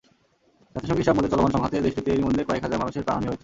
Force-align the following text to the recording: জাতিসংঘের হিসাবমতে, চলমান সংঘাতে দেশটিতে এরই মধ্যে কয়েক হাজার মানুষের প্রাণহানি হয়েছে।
জাতিসংঘের 0.75 1.03
হিসাবমতে, 1.03 1.31
চলমান 1.31 1.51
সংঘাতে 1.51 1.75
দেশটিতে 1.81 2.09
এরই 2.11 2.25
মধ্যে 2.27 2.43
কয়েক 2.47 2.63
হাজার 2.63 2.81
মানুষের 2.81 3.05
প্রাণহানি 3.05 3.27
হয়েছে। 3.27 3.39